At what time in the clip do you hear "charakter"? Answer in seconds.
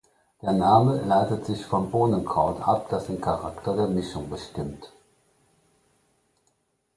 3.21-3.75